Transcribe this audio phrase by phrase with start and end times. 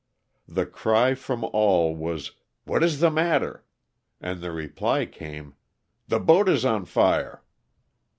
[0.47, 2.31] The cry from all was,"
[2.65, 3.63] What is the matter?''
[4.19, 5.53] and the reply came,
[6.07, 7.43] the boat is on fire."